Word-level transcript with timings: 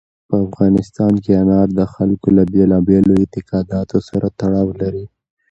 په 0.27 0.35
افغانستان 0.47 1.13
کې 1.23 1.31
انار 1.41 1.67
د 1.79 1.81
خلکو 1.93 2.27
له 2.37 2.43
بېلابېلو 2.53 3.13
اعتقاداتو 3.21 3.97
سره 4.09 4.27
تړاو 4.39 4.67
لري. 4.81 5.05